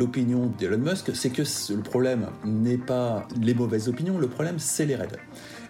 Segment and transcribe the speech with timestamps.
[0.00, 4.86] l'opinion d'Elon Musk, c'est que le problème n'est pas les mauvaises opinions, le problème c'est
[4.86, 5.08] les raids.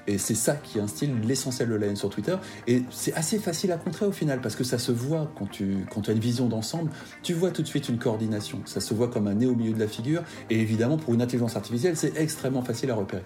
[0.07, 2.37] Et c'est ça qui instille l'essentiel de la haine sur Twitter.
[2.67, 5.85] Et c'est assez facile à contrer au final, parce que ça se voit quand tu,
[6.07, 6.91] as une vision d'ensemble,
[7.23, 8.61] tu vois tout de suite une coordination.
[8.67, 10.23] Ça se voit comme un nez au milieu de la figure.
[10.49, 13.25] Et évidemment, pour une intelligence artificielle, c'est extrêmement facile à repérer.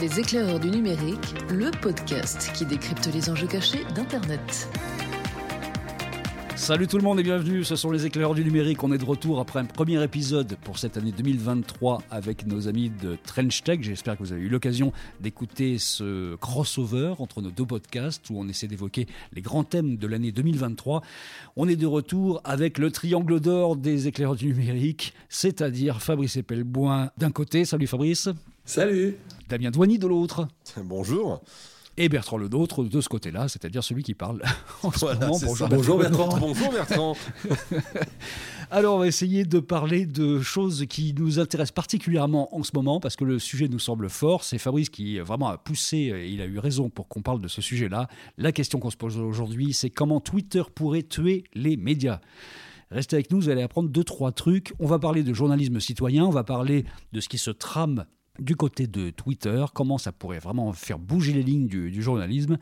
[0.00, 4.68] Les éclaireurs du numérique, le podcast qui décrypte les enjeux cachés d'Internet.
[6.62, 8.84] Salut tout le monde et bienvenue, ce sont les éclaireurs du numérique.
[8.84, 12.88] On est de retour après un premier épisode pour cette année 2023 avec nos amis
[12.88, 13.82] de TrenchTech.
[13.82, 18.46] J'espère que vous avez eu l'occasion d'écouter ce crossover entre nos deux podcasts où on
[18.46, 21.02] essaie d'évoquer les grands thèmes de l'année 2023.
[21.56, 27.10] On est de retour avec le triangle d'or des éclaireurs du numérique, c'est-à-dire Fabrice Epelboin
[27.18, 27.64] d'un côté.
[27.64, 28.28] Salut Fabrice.
[28.64, 29.16] Salut.
[29.48, 30.46] Damien Douany de l'autre.
[30.76, 31.42] Bonjour
[31.96, 34.42] et Bertrand le nôtre de ce côté-là, c'est-à-dire celui qui parle
[34.82, 35.38] en ce moment.
[35.42, 36.38] Bonjour, Bonjour Bertrand.
[36.38, 37.16] Bonjour Bertrand.
[38.70, 43.00] Alors on va essayer de parler de choses qui nous intéressent particulièrement en ce moment
[43.00, 44.44] parce que le sujet nous semble fort.
[44.44, 47.48] C'est Fabrice qui vraiment a poussé, et il a eu raison pour qu'on parle de
[47.48, 48.08] ce sujet-là.
[48.38, 52.20] La question qu'on se pose aujourd'hui, c'est comment Twitter pourrait tuer les médias.
[52.90, 54.72] Restez avec nous, vous allez apprendre deux, trois trucs.
[54.78, 58.04] On va parler de journalisme citoyen, on va parler de ce qui se trame
[58.38, 62.58] du côté de Twitter, comment ça pourrait vraiment faire bouger les lignes du, journalisme.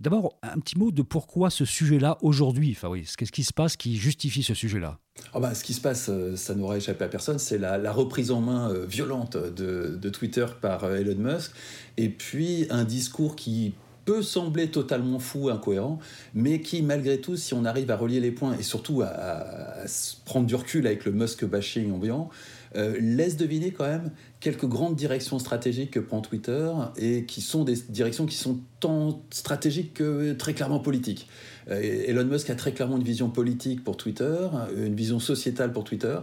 [0.00, 3.16] D'abord, un petit mot de pourquoi ce sujet-là aujourd'hui, Fabrice.
[3.16, 4.98] Qu'est-ce qui se passe qui justifie ce sujet-là?
[5.34, 8.30] Oh bah, Ce qui se passe, euh, ça n'aura échappé à personne, c'est la, reprise
[8.30, 11.52] en main euh, violente de, Twitter par euh, Elon Musk,
[11.96, 15.98] et puis un discours qui peut sembler totalement fou, incohérent,
[16.34, 19.84] mais qui, malgré tout, si on arrive à relier les points et surtout à,
[20.24, 22.30] prendre du recul avec le Musk bashing ambiant,
[22.74, 27.74] laisse deviner quand même quelques grandes directions stratégiques que prend Twitter et qui sont des
[27.88, 31.28] directions qui sont tant stratégiques que très clairement politiques.
[31.70, 35.84] Euh, Elon Musk a très clairement une vision politique pour Twitter, une vision sociétale pour
[35.84, 36.16] Twitter.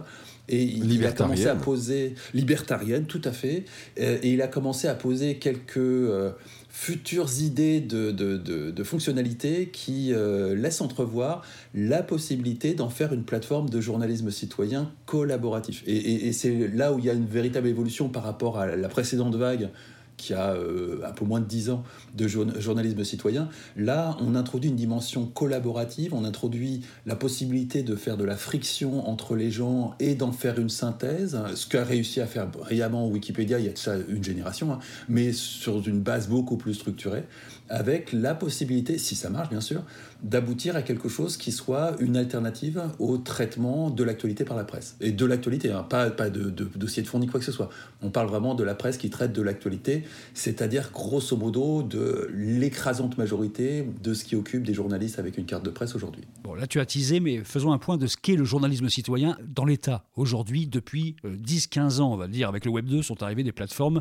[0.48, 3.64] Et il a commencé à poser libertarienne, tout à fait.
[4.00, 6.30] Euh, et il a commencé à poser quelques euh,
[6.70, 10.12] futures idées de, de, fonctionnalités qui
[10.54, 11.42] laissent entrevoir
[11.74, 15.82] la possibilité d'en faire une plateforme de journalisme citoyen collaboratif.
[15.86, 18.88] Et, et c'est là où il y a une véritable évolution par rapport à la
[18.88, 19.70] précédente vague
[20.18, 21.84] qui a euh, un peu moins de 10 ans
[22.14, 23.48] de journalisme citoyen.
[23.76, 29.08] Là, on introduit une dimension collaborative, on introduit la possibilité de faire de la friction
[29.08, 33.58] entre les gens et d'en faire une synthèse, ce qu'a réussi à faire brillamment Wikipédia
[33.58, 34.78] il y a de une génération, hein,
[35.08, 37.24] mais sur une base beaucoup plus structurée,
[37.68, 39.82] avec la possibilité, si ça marche bien sûr,
[40.22, 44.96] d'aboutir à quelque chose qui soit une alternative au traitement de l'actualité par la presse.
[45.00, 47.68] Et de l'actualité, hein, pas, de, dossier de fond quoi que ce soit.
[48.02, 53.18] On parle vraiment de la presse qui traite de l'actualité, c'est-à-dire grosso modo de l'écrasante
[53.18, 56.22] majorité de ce qui occupe des journalistes avec une carte de presse aujourd'hui.
[56.42, 59.36] Bon, là tu as teasé, mais faisons un point de ce qu'est le journalisme citoyen
[59.54, 60.04] dans l'État.
[60.16, 63.52] Aujourd'hui, depuis 10-15 euh, ans, on va dire, avec le Web 2, sont arrivées des
[63.52, 64.00] plateformes.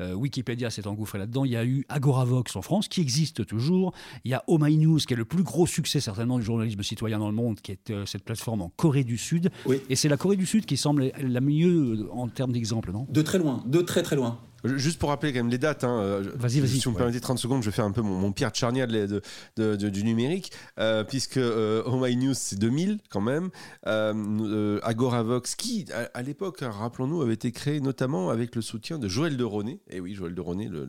[0.00, 1.44] Euh, Wikipédia s'est engouffré là-dedans.
[1.44, 3.94] Il y a eu Agoravox en France, qui existe toujours.
[4.24, 6.82] Il y a Oh My News, qui est le plus gros succès certainement du journalisme
[6.82, 9.50] citoyen dans le monde, qui est euh, cette plateforme en Corée du Sud.
[9.88, 13.06] Et c'est la Corée du Sud qui semble la mieux en termes d'exemple, non?
[13.08, 14.38] De très loin, de très très loin.
[14.64, 16.80] Juste pour rappeler quand même les dates, hein, euh, vas-y, vas-y.
[16.80, 18.88] Si vous me permettez 30 secondes, je vais faire un peu mon, mon Pierre Charnia
[18.88, 19.22] de,
[19.56, 23.50] de, du numérique, euh, puisque euh, Oh My News c'est 2000 quand même,
[23.84, 29.36] Agoravox qui à, l'époque, hein, rappelons-nous, avait été créé notamment avec le soutien de Joël
[29.36, 30.88] de Roné, et eh oui Joël de Roné, le,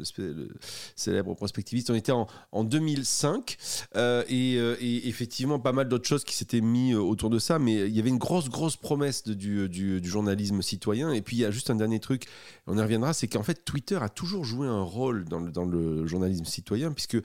[0.95, 3.57] célèbre prospectiviste, on était en, en 2005,
[3.95, 7.95] et, et, effectivement pas mal d'autres choses qui s'étaient mis autour de ça, mais il
[7.95, 11.39] y avait une grosse grosse promesse de, du, du, du journalisme citoyen, et puis il
[11.39, 12.25] y a juste un dernier truc,
[12.65, 16.45] on y reviendra, c'est qu'en fait Twitter a toujours joué un rôle dans le, journalisme
[16.45, 17.17] citoyen, puisque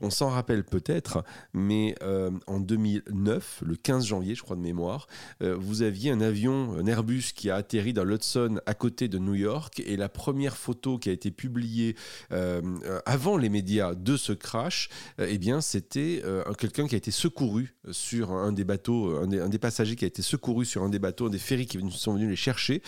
[0.00, 5.06] on s'en rappelle peut-être, mais euh, en 2009, le 15 janvier, je crois de mémoire,
[5.42, 9.18] euh, vous aviez un avion, un Airbus qui a atterri dans l'Hudson à côté de
[9.18, 11.96] New York, et la première photo qui a été publiée
[12.32, 12.60] euh,
[13.06, 14.88] avant les médias de ce crash,
[15.18, 16.22] eh bien, c'était
[16.58, 20.22] quelqu'un qui a été secouru sur un des bateaux, un des, passagers qui a été
[20.22, 22.82] secouru sur un des bateaux, des ferries qui sont venus les chercher,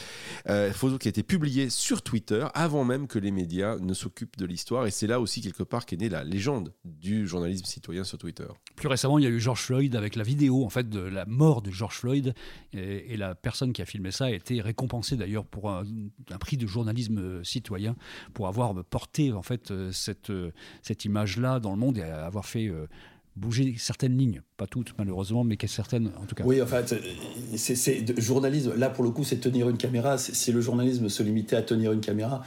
[0.73, 4.47] photo qui a été publiée sur Twitter avant même que les médias ne s'occupent de
[4.47, 4.87] l'histoire.
[4.87, 8.47] Et c'est là aussi, quelque part, qu'est née la légende du journalisme citoyen sur Twitter.
[8.77, 11.27] Plus récemment, il y a eu George Floyd avec la vidéo en fait, de la
[11.27, 12.35] mort de George Floyd.
[12.73, 15.85] Et, la personne qui a filmé ça a été récompensée d'ailleurs pour un,
[16.41, 17.95] prix de journalisme citoyen
[18.33, 20.33] pour avoir porté en fait, cette,
[20.83, 22.67] cette image-là dans le monde et avoir fait.
[22.67, 22.87] Euh,
[23.37, 26.45] bouger certaines lignes, pas toutes malheureusement, mais certaines en tout cas.
[26.45, 26.95] Oui, en fait,
[27.57, 28.75] c'est journalisme.
[28.77, 30.19] Là, pour le coup, c'est tenir une caméra.
[30.19, 32.43] Si le journalisme se limitait à tenir une caméra,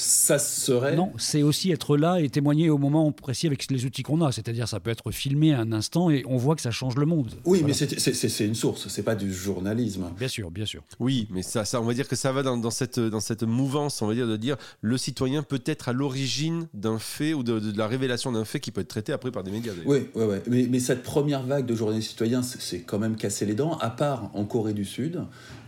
[0.00, 0.96] ça serait.
[0.96, 4.32] Non, c'est aussi être là et témoigner au moment précis avec les outils qu'on a.
[4.32, 7.34] C'est-à-dire, ça peut être filmé un instant et on voit que ça change le monde.
[7.44, 10.10] Oui, mais c'est une source, c'est pas du journalisme.
[10.18, 10.82] Bien sûr, bien sûr.
[10.98, 14.00] Oui, mais ça, ça on va dire que ça va dans, cette, dans cette mouvance,
[14.02, 17.76] on va dire, de dire le citoyen peut être à l'origine d'un fait ou de,
[17.76, 19.72] la révélation d'un fait qui peut être traité après par des médias.
[19.84, 20.36] Oui, oui, oui.
[20.46, 23.90] Mais, mais, cette première vague de journalistes citoyens, c'est quand même cassé les dents, à
[23.90, 25.20] part en Corée du Sud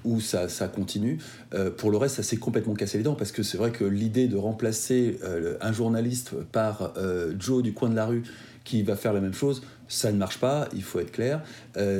[0.05, 1.19] où ça, continue.
[1.55, 3.85] Euh, pour le reste, ça s'est complètement cassé les dents parce que c'est vrai que
[3.85, 8.23] l'idée de remplacer euh, un journaliste par euh, Joe du coin de la rue
[8.65, 11.43] qui va faire la même chose, ça ne marche pas, il faut être clair.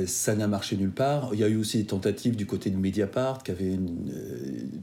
[0.07, 1.31] ça n'a marché nulle part.
[1.33, 3.77] Il y a eu aussi des tentatives du côté de Mediapart qui avait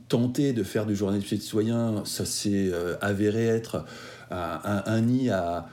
[0.09, 2.03] tenté de faire du journalisme citoyen.
[2.05, 2.71] Ça s'est
[3.01, 3.87] avéré être
[4.31, 5.71] un nid à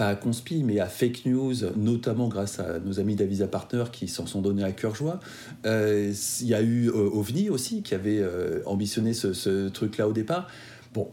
[0.00, 4.08] pas à conspi, mais à fake news, notamment grâce à nos amis d'Avisa Partner qui
[4.08, 5.20] s'en sont donnés à cœur joie.
[5.66, 6.10] Euh,
[6.40, 10.14] il y a eu euh, OVNI aussi, qui avait euh, ambitionné ce, ce truc-là au
[10.14, 10.48] départ.
[10.94, 11.10] Bon,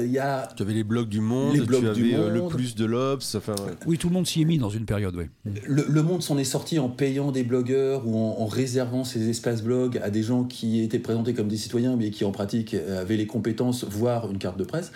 [0.00, 0.48] il y a...
[0.56, 3.34] Tu avais les blogs du monde, les blogs tu avais euh, le plus de l'Obs.
[3.34, 3.54] Enfin,
[3.86, 5.26] Oui, tout le monde s'y est mis dans une période, oui.
[5.66, 9.98] Le, monde s'en est sorti en payant des blogueurs ou en, réservant ces espaces blogs
[10.02, 13.26] à des gens qui étaient présentés comme des citoyens, mais qui en pratique avaient les
[13.26, 14.92] compétences, voire une carte de presse.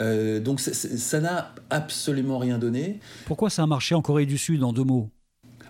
[0.00, 3.00] Euh, donc ça n'a absolument rien donné.
[3.26, 5.10] Pourquoi ça a marché en Corée du Sud en deux mots?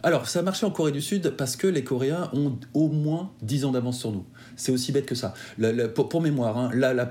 [0.02, 3.32] Alors, ça a marché en Corée du Sud parce que les Coréens ont au moins
[3.43, 4.25] 10 ans d'avance sur nous.
[4.58, 5.32] C'est aussi bête que ça.
[5.94, 7.06] pour, mémoire, hein, la,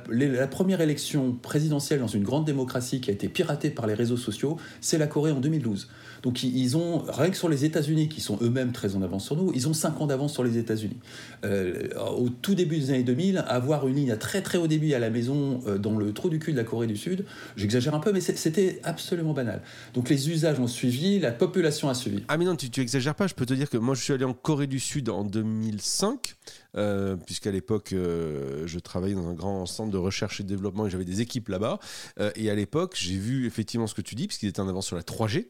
[0.47, 4.57] première élection présidentielle dans une grande démocratie qui a été piratée par les réseaux sociaux,
[4.81, 5.88] c'est la Corée en 2012.
[6.23, 9.35] Donc ils ont, rien que sur les États-Unis, qui sont eux-mêmes très en avance sur
[9.35, 10.97] nous, ils ont 5 ans d'avance sur les États-Unis.
[11.45, 14.94] Euh, au tout début des années 2000, avoir une ligne à très très haut débit
[14.94, 17.95] à la maison euh, dans le trou du cul de la Corée du Sud, j'exagère
[17.95, 19.61] un peu, mais c'était absolument banal.
[19.94, 22.23] Donc les usages ont suivi, la population a suivi.
[22.27, 24.13] Ah mais non, tu, tu exagères pas, je peux te dire que moi je suis
[24.13, 26.35] allé en Corée du Sud en 2005.
[26.75, 30.90] Euh, puisqu'à l'époque, euh, je travaillais dans un grand centre de recherche et développement et
[30.90, 31.80] j'avais des équipes là-bas.
[32.19, 34.88] Euh, et à l'époque, j'ai vu effectivement ce que tu dis, puisqu'ils étaient en avance
[34.88, 35.48] sur la 3G,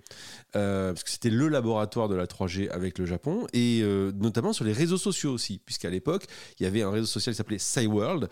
[0.54, 3.84] parce que c'était le laboratoire de la 3G avec le Japon, et
[4.16, 6.26] notamment sur les réseaux sociaux aussi, puisqu'à l'époque,
[6.60, 8.30] il y avait un réseau social qui s'appelait SciWorld,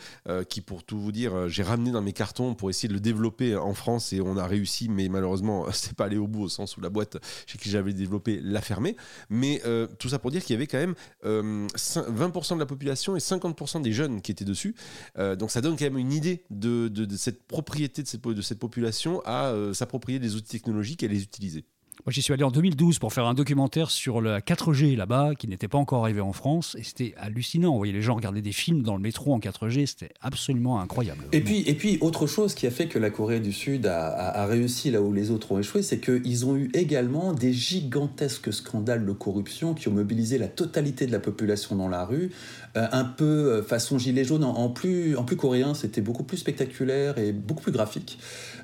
[0.50, 3.56] qui, pour tout vous dire, j'ai ramené dans mes cartons pour essayer de le développer
[3.56, 6.78] en France et on a réussi, mais malheureusement, c'est pas allé au bout au sens
[6.78, 8.96] où la boîte chez qui j'avais développé l'a fermé.
[9.30, 9.62] Mais
[10.00, 12.75] tout ça pour dire qu'il y avait quand même 20% de la population
[13.16, 14.76] et 50% des jeunes qui étaient dessus.
[15.18, 19.48] Euh, donc ça donne quand même une idée de, cette propriété de cette, population à
[19.48, 21.66] euh, s'approprier des outils technologiques et à les utiliser.
[22.06, 25.48] Moi, j'y suis allé en 2012 pour faire un documentaire sur la 4G là-bas, qui
[25.48, 27.72] n'était pas encore arrivé en France, et c'était hallucinant.
[27.72, 31.24] Vous voyez les gens regarder des films dans le métro en 4G, c'était absolument incroyable.
[31.32, 34.46] Et puis, et puis, autre chose qui a fait que la Corée du Sud a,
[34.46, 39.06] réussi là où les autres ont échoué, c'est qu'ils ont eu également des gigantesques scandales
[39.06, 42.32] de corruption qui ont mobilisé la totalité de la population dans la rue,
[42.78, 47.32] euh, un peu euh, façon gilet jaune, en plus coréen, c'était beaucoup plus spectaculaire et
[47.32, 48.20] beaucoup plus graphique.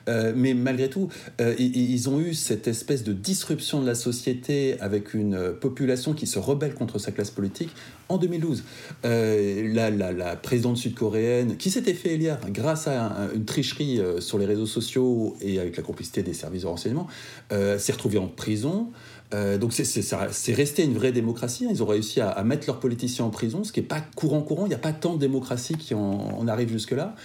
[0.09, 1.09] Euh, mais malgré tout,
[1.57, 6.27] ils ont eu cette espèce de disruption de la société avec une euh, population qui
[6.27, 7.69] se rebelle contre sa classe politique
[8.09, 8.63] en 2012.
[9.05, 14.45] Euh, la, présidente sud-coréenne, qui s'était fait élire grâce à une tricherie euh, sur les
[14.45, 17.07] réseaux sociaux et avec la complicité des services de renseignement,
[17.49, 18.87] s'est retrouvée en prison.
[19.31, 21.67] donc c'est resté une vraie démocratie.
[21.69, 24.65] Ils ont réussi à, mettre leurs politiciens en prison, ce qui n'est pas courant courant.
[24.65, 27.15] Il n'y a pas tant de démocratie qui en arrive jusque-là.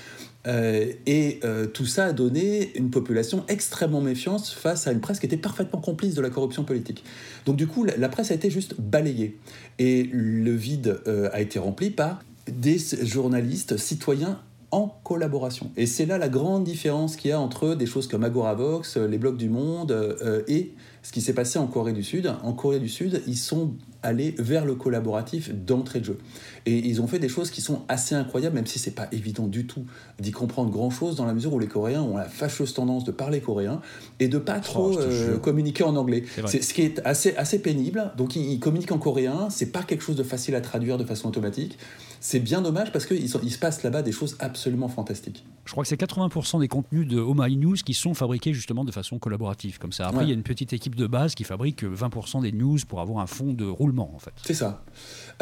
[0.47, 5.19] Euh, et euh, tout ça a donné une population extrêmement méfiante face à une presse
[5.19, 7.05] qui était parfaitement complice de la corruption politique.
[7.47, 9.39] Donc du coup, la, presse a été juste balayée.
[9.79, 15.71] Et le vide euh, a été rempli par des journalistes citoyens en collaboration.
[15.76, 19.19] Et c'est là la grande différence qu'il y a entre des choses comme Agoravox, les
[19.19, 20.17] blogs du Monde
[20.49, 20.73] et
[21.07, 22.35] ce qui s'est passé en Corée du Sud.
[22.43, 26.19] En Corée du Sud, ils sont allés vers le collaboratif d'entrée de jeu.
[26.67, 29.47] Et ils ont fait des choses qui sont assez incroyables, même si c'est pas évident
[29.47, 29.85] du tout
[30.19, 33.41] d'y comprendre grand-chose, dans la mesure où les Coréens ont la fâcheuse tendance de parler
[33.41, 33.81] coréen
[34.19, 36.25] et de pas trop oh, euh, communiquer en anglais.
[36.47, 38.11] C'est ce qui est assez, assez pénible.
[38.17, 41.29] Donc ils, communiquent en coréen, c'est pas quelque chose de facile à traduire de façon
[41.29, 41.79] automatique.
[42.19, 45.45] C'est bien dommage parce qu'il il se passe là-bas des choses absolument fantastiques.
[45.67, 48.85] Je crois que c'est 80% des contenus de Oh My News qui sont fabriqués justement
[48.85, 50.09] de façon collaborative, comme ça.
[50.09, 53.00] Après, il y a une petite équipe de base qui fabrique 20% des news pour
[53.00, 54.33] avoir un fond de roulement, en fait.
[54.45, 54.83] C'est ça.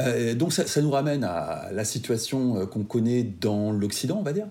[0.00, 4.32] Euh, donc ça, nous ramène à la situation euh, qu'on connaît dans l'Occident, on va
[4.32, 4.46] dire,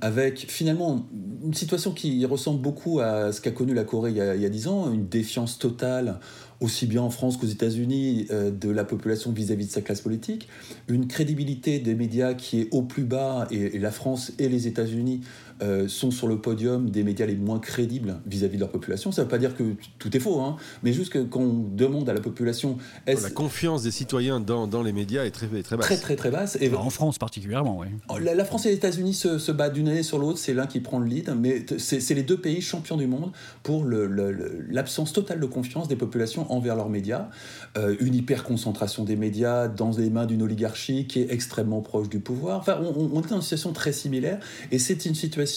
[0.00, 1.06] avec finalement
[1.44, 4.66] une situation qui ressemble beaucoup à ce qu'a connu la Corée il y, a, dix
[4.68, 6.18] ans, une défiance totale
[6.60, 10.48] aussi bien en France qu'aux États-Unis, euh, de la population vis-à-vis de sa classe politique,
[10.88, 15.20] une crédibilité des médias qui est au plus bas, et, la France et les États-Unis
[15.60, 19.10] euh, sont sur le podium des médias les moins crédibles vis-à-vis de leur population.
[19.10, 19.64] Ça ne veut pas dire que
[19.98, 22.78] tout est faux, hein, mais juste que quand on demande à la population...
[23.06, 25.86] La confiance des citoyens dans, dans, les médias est très, très basse.
[25.86, 26.56] Très très très basse.
[26.60, 26.72] Et...
[26.72, 27.88] en France particulièrement, oui.
[28.08, 30.66] Oh, la, France et les États-Unis se, se, battent d'une année sur l'autre, c'est l'un
[30.66, 35.40] qui prend le lead, mais c'est les deux pays champions du monde pour l'absence totale
[35.40, 37.28] de confiance des populations envers leurs médias.
[37.76, 42.20] Euh, une hyper-concentration des médias dans les mains d'une oligarchie qui est extrêmement proche du
[42.20, 42.60] pouvoir.
[42.60, 44.38] Enfin, on, on est dans une situation très similaire,
[44.70, 45.47] et c'est une situation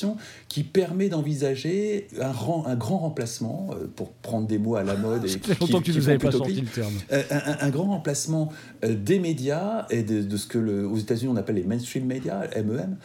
[0.47, 2.31] qui permet d'envisager un,
[2.65, 5.25] un, grand remplacement, euh, pour prendre des mots à la mode.
[5.25, 6.93] Et qui, longtemps que vous pas sorti le terme.
[7.11, 7.23] Euh,
[7.59, 8.51] un, grand remplacement
[8.83, 12.97] des médias et de, ce que le, aux États-Unis on appelle les mainstream médias, MEM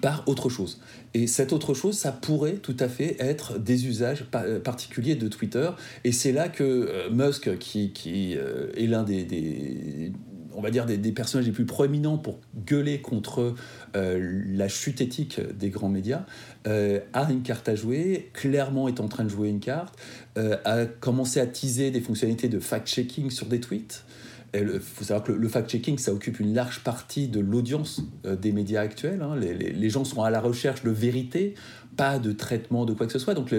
[0.00, 0.80] par autre chose.
[1.14, 4.24] Et cette autre chose, ça pourrait tout à fait être des usages
[4.64, 5.70] particuliers de Twitter.
[6.04, 10.12] Et c'est là que euh, Musk, qui, qui euh, est l'un des,
[10.54, 13.54] on va dire des, personnages les plus proéminents pour gueuler contre
[13.96, 16.24] euh, la chute éthique des grands médias,
[16.66, 19.98] a une carte à jouer, clairement est en train de jouer une carte,
[20.36, 24.04] a commencé à teaser des fonctionnalités de fact-checking sur des tweets.
[24.52, 28.50] Il faut savoir que le, fact-checking, ça occupe une large partie de l'audience euh, des
[28.50, 29.22] médias actuels.
[29.22, 29.36] Hein.
[29.36, 31.54] Les, gens sont à la recherche de vérité,
[31.96, 33.34] pas de traitement de quoi que ce soit.
[33.34, 33.50] Donc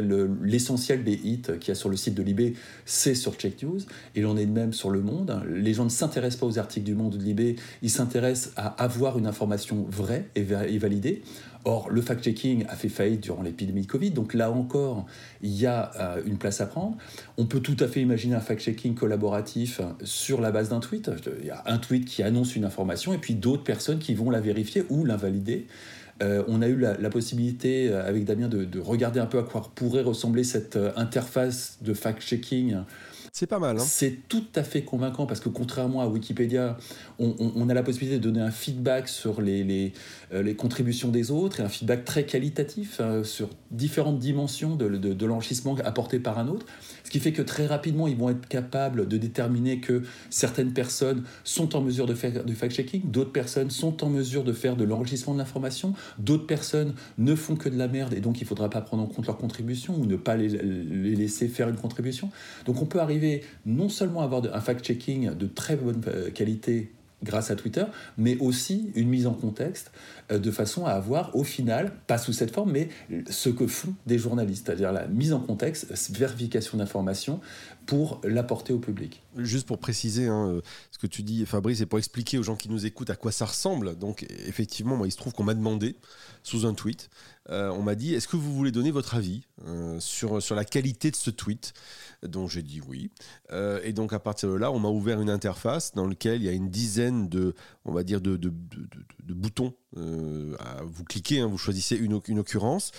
[0.42, 3.80] l'essentiel des hits qu'il y a sur le site de Libé, c'est sur Check News.
[4.16, 5.42] Et l'on est de même sur Le Monde.
[5.50, 8.68] Les gens ne s'intéressent pas aux articles du Monde ou de Libé, ils s'intéressent à
[8.84, 11.22] avoir une information vraie et validée.
[11.64, 15.06] Or, le fact-checking a fait faillite durant l'épidémie de Covid, donc là encore,
[15.44, 16.98] il y a euh, une place à prendre.
[17.38, 21.12] On peut tout à fait imaginer un fact-checking collaboratif sur la base d'un tweet.
[21.40, 24.32] Il y a un tweet qui annonce une information et puis d'autres personnes qui vont
[24.32, 25.68] la vérifier ou l'invalider.
[26.22, 29.44] Euh, on a eu la, possibilité, euh, avec Damien, de, de, regarder un peu à
[29.44, 32.78] quoi pourrait ressembler cette interface de fact-checking
[33.34, 33.78] c'est pas mal.
[33.78, 33.84] Hein.
[33.86, 36.78] C'est tout à fait convaincant parce que contrairement à Wikipédia,
[37.18, 39.94] on, a la possibilité de donner un feedback sur les,
[40.34, 45.78] euh, contributions des autres et un feedback très qualitatif hein, sur différentes dimensions de, l'enrichissement
[45.86, 46.66] apporté par un autre.
[47.06, 51.24] Ce qui fait que très rapidement, ils vont être capables de déterminer que certaines personnes
[51.46, 54.84] sont en mesure de faire du fact-checking, d'autres personnes sont en mesure de faire de
[54.84, 58.48] l'enrichissement de l'information, d'autres personnes ne font que de la merde et donc il ne
[58.48, 61.78] faudra pas prendre en compte leur contribution ou ne pas les, les laisser faire une
[61.78, 62.30] contribution.
[62.66, 63.21] Donc on peut arriver
[63.66, 66.92] non seulement avoir un fact-checking de très bonne euh, qualité
[67.24, 67.86] grâce à Twitter,
[68.18, 69.92] mais aussi une mise en contexte
[70.40, 72.90] de façon à avoir au final, pas sous cette forme, mais
[73.30, 77.40] ce que font des journalistes, c'est-à-dire la mise en contexte, vérification d'informations
[77.86, 79.22] pour l'apporter au public.
[79.38, 80.62] Juste pour préciser hein, euh,
[80.92, 83.32] ce que tu dis, Fabrice, et pour expliquer aux gens qui nous écoutent à quoi
[83.32, 83.98] ça ressemble.
[83.98, 85.96] Donc, effectivement, il se trouve qu'on m'a demandé,
[86.44, 87.10] sous un tweet,
[87.50, 89.42] on m'a dit est-ce que vous voulez donner votre avis
[90.00, 91.74] sur, sur la qualité de ce tweet?
[92.24, 93.10] Donc j'ai dit oui.
[93.52, 96.46] Euh, et donc à partir de là, on m'a ouvert une interface dans laquelle il
[96.46, 98.38] y a une dizaine de, on va dire, de,
[99.30, 99.74] boutons.
[99.98, 102.92] Euh, vous cliquez, hein, vous choisissez une occurrence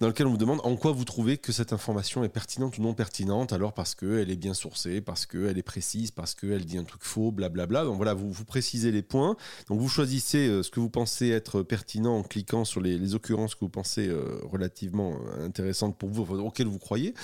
[0.00, 2.82] dans lequel on vous demande en quoi vous trouvez que cette information est pertinente ou
[2.82, 6.78] non pertinente, alors parce qu'elle est bien sourcée, parce qu'elle est précise, parce qu'elle dit
[6.78, 7.84] un truc faux, blablabla.
[7.84, 9.36] Donc voilà, vous, vous précisez les points.
[9.68, 13.54] Donc vous choisissez euh, ce que vous pensez être pertinent en cliquant sur les, occurrences
[13.54, 17.14] que vous pensez euh, relativement euh, intéressantes pour vous, auxquelles vous croyez.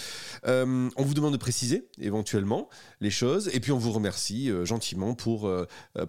[0.44, 2.68] on vous demande de préciser éventuellement
[3.00, 5.50] les choses, et puis on vous remercie gentiment pour,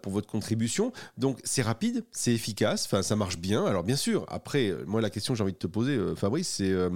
[0.01, 0.91] pour votre contribution.
[1.17, 3.65] Donc c'est rapide, c'est efficace, ça marche bien.
[3.65, 6.71] Alors bien sûr, après, moi la question que j'ai envie de te poser, Fabrice, c'est
[6.71, 6.89] euh,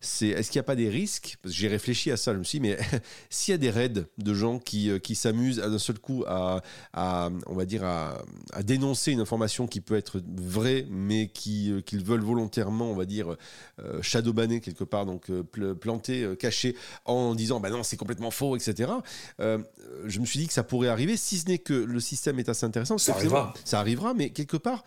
[0.00, 1.36] c'est est-ce qu'il n'y a pas des risques?
[1.44, 2.78] J'ai réfléchi à ça, je me suis dit, mais
[3.30, 6.62] s'il y a des raids de gens qui, euh, qui s'amusent d'un seul coup à,
[7.46, 8.22] on va dire, à,
[8.62, 13.36] dénoncer une information qui peut être vraie, mais euh, qu'ils veulent volontairement, on va dire,
[13.78, 15.30] euh, shadowbanner quelque part, donc
[15.80, 18.90] planter, cacher, en disant, bah non, c'est complètement faux, etc.
[19.38, 22.48] je me suis dit que ça pourrait arriver, si ce n'est que le système est
[22.48, 22.96] assez intéressant.
[22.96, 23.52] Ça arrivera.
[23.64, 24.82] Ça arrivera, mais quelque part,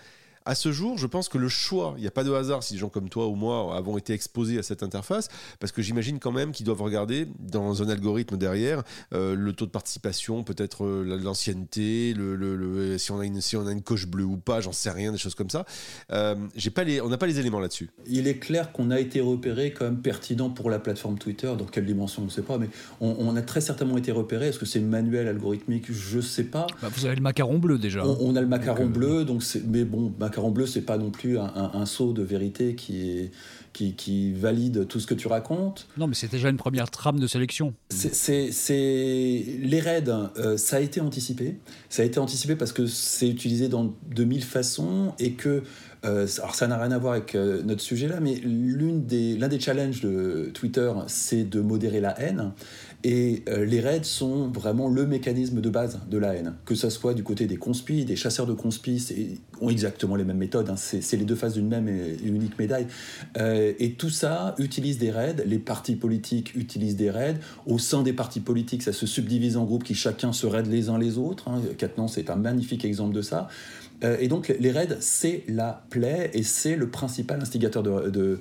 [0.45, 2.73] à ce jour, je pense que le choix, il n'y a pas de hasard si
[2.73, 6.19] des gens comme toi ou moi avons été exposés à cette interface, parce que j'imagine
[6.19, 8.83] quand même qu'ils doivent regarder dans un algorithme derrière
[9.13, 13.65] euh, le taux de participation, peut-être euh, l'ancienneté, le, si, on a une, si on
[13.67, 15.65] a une coche bleue ou pas, j'en sais rien, des choses comme ça.
[16.11, 17.89] Euh, j'ai pas les, on n'a pas les éléments là-dessus.
[18.07, 21.85] Il est clair qu'on a été repéré comme pertinent pour la plateforme Twitter, dans quelle
[21.85, 22.69] dimension, on ne sait pas, mais
[22.99, 24.47] on, a très certainement été repéré.
[24.47, 25.91] Est-ce que c'est manuel, algorithmique?
[25.91, 26.67] Je ne sais pas.
[26.81, 28.05] Bah, vous avez le macaron bleu déjà.
[28.05, 31.85] On, a le macaron bleu, donc mais bon, macaron bleu, c'est pas non plus un,
[31.85, 33.31] saut de vérité qui, est,
[33.71, 35.87] qui, qui, valide tout ce que tu racontes.
[35.97, 37.73] Non, mais c'est déjà une première trame de sélection.
[37.89, 41.57] C'est les raids, euh, ça a été anticipé.
[41.89, 45.63] Ça a été anticipé parce que c'est utilisé dans de mille façons et que
[46.03, 50.01] alors ça n'a rien à voir avec notre sujet là, mais l'un des, des challenges
[50.01, 52.51] de Twitter, c'est de modérer la haine.
[53.03, 56.53] Et euh, les raids sont vraiment le mécanisme de base de la haine.
[56.65, 60.37] Que ce soit du côté des conspis, des chasseurs de conspis, ont exactement les mêmes
[60.37, 60.69] méthodes.
[60.69, 60.77] Hein.
[60.77, 62.87] c'est les deux faces d'une même et unique médaille.
[63.37, 65.43] Euh, et tout ça utilise des raids.
[65.45, 67.37] Les partis politiques utilisent des raids.
[67.65, 70.89] Au sein des partis politiques, ça se subdivise en groupes qui chacun se raident les
[70.89, 71.49] uns les autres.
[71.49, 71.61] Hein.
[72.07, 73.49] c'est un magnifique exemple de ça.
[74.03, 78.39] Euh, et donc les raids, c'est la plaie et c'est le principal instigateur de,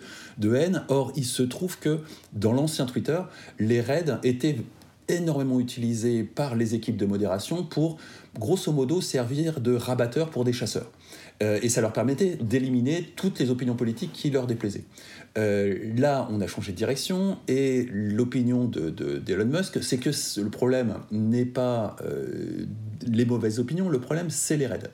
[0.55, 0.85] haine.
[0.89, 2.01] Or, il se trouve que
[2.33, 3.21] dans l'ancien Twitter,
[3.59, 4.57] les raids étaient
[5.09, 7.99] énormément utilisés par les équipes de modération pour,
[8.39, 10.91] grosso modo, servir de rabatteurs pour des chasseurs.
[11.43, 14.85] Euh, et ça leur permettait d'éliminer toutes les opinions politiques qui leur déplaisaient.
[15.39, 20.51] Euh, là, on a changé de direction et l'opinion d'Elon de, Musk, c'est que le
[20.51, 21.97] problème n'est pas
[23.07, 24.91] les mauvaises opinions, le problème, c'est les raids.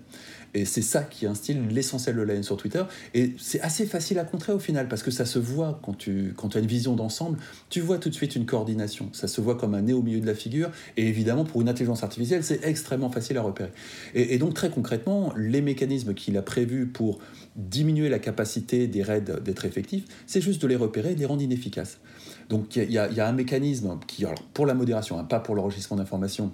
[0.59, 2.83] Et c'est ça qui instille l'essentiel de la sur Twitter.
[3.15, 6.35] Et c'est assez facile à contrer au final, parce que ça se voit quand tu,
[6.53, 7.39] as une vision d'ensemble,
[7.71, 9.09] tu vois tout de suite une coordination.
[9.13, 10.71] Ça se voit comme un nez au milieu de la figure.
[10.97, 13.71] Et évidemment, pour une intelligence artificielle, c'est extrêmement facile à repérer.
[14.15, 17.21] Et, donc, très concrètement, les mécanismes qu'il a prévus pour
[17.55, 21.27] diminuer la capacité des raids d'être effectifs, c'est juste de les repérer et de les
[21.27, 21.99] rendre inefficaces.
[22.49, 24.25] Donc, il y, y, a un mécanisme qui,
[24.55, 26.53] pour la modération, hein, pas pour l'enregistrement d'informations,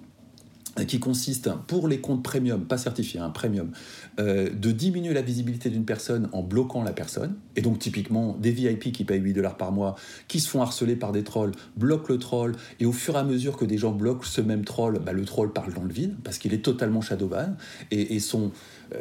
[0.83, 3.71] qui consiste pour les comptes premium, pas certifiés, un premium,
[4.19, 7.37] euh, de diminuer la visibilité d'une personne en bloquant la personne.
[7.57, 9.95] Et donc typiquement, des VIP qui payent 8 dollars par mois,
[10.27, 13.25] qui se font harceler par des trolls, bloquent le troll, et au fur et à
[13.25, 16.17] mesure que des gens bloquent ce même troll, bah, le troll parle dans le vide,
[16.25, 17.55] parce qu'il est totalement shadowban,
[17.91, 18.51] et, euh,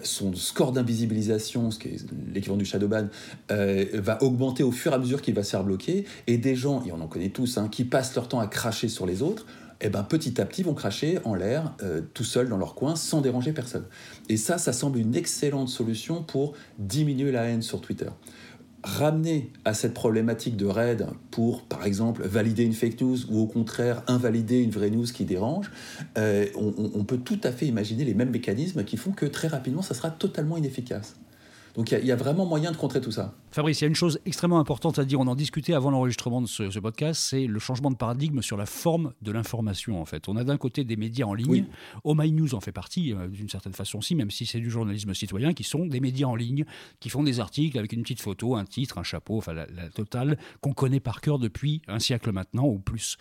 [0.04, 3.08] son score d'invisibilisation, ce qui est l'équivalent du shadowban,
[3.52, 6.56] euh, va augmenter au fur et à mesure qu'il va se faire bloquer, et des
[6.56, 9.22] gens, et on en connaît tous, hein, qui passent leur temps à cracher sur les
[9.22, 9.46] autres,
[9.84, 12.96] eh ben, petit à petit vont cracher en l'air euh, tout seuls dans leur coin
[12.96, 13.86] sans déranger personne.
[14.30, 18.10] Et ça, ça semble une excellente solution pour diminuer la haine sur Twitter.
[18.84, 23.46] Ramener à cette problématique de raid pour, par exemple, valider une fake news ou au
[23.46, 25.72] contraire invalider une vraie news qui dérange,
[26.18, 29.82] euh, on, peut tout à fait imaginer les mêmes mécanismes qui font que très rapidement,
[29.82, 31.16] ça sera totalement inefficace.
[31.76, 33.34] Donc il y, a vraiment moyen de contrer tout ça.
[33.52, 36.40] Fabrice, il y a une chose extrêmement importante à dire, on en discutait avant l'enregistrement
[36.40, 40.30] de ce, podcast, c'est le changement de paradigme sur la forme de l'information en fait.
[40.30, 41.66] On a d'un côté des médias en ligne, oui.
[42.04, 44.70] Oh My News en fait partie euh, d'une certaine façon aussi, même si c'est du
[44.70, 46.66] journalisme citoyen, qui sont des médias en ligne,
[47.00, 50.38] qui font des articles avec une petite photo, un titre, un chapeau, enfin la totale,
[50.62, 53.18] qu'on connaît par cœur depuis un siècle maintenant ou plus.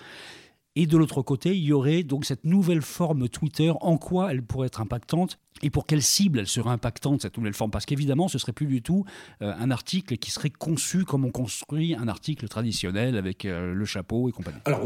[0.75, 3.73] Et de l'autre côté, il y aurait donc cette nouvelle forme Twitter.
[3.81, 5.39] En quoi elle pourrait être impactante?
[5.63, 7.71] Et pour quelle cible elle serait impactante, cette nouvelle forme?
[7.71, 9.05] Parce qu'évidemment, ce serait plus du tout
[9.43, 13.85] euh, un article qui serait conçu comme on construit un article traditionnel avec euh, le
[13.85, 14.59] chapeau et compagnie.
[14.65, 14.81] Alors,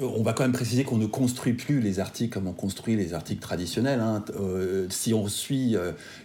[0.00, 3.14] on, va quand même préciser qu'on ne construit plus les articles comme on construit les
[3.14, 4.00] articles traditionnels.
[4.00, 4.24] Hein.
[4.40, 5.76] Euh, si on suit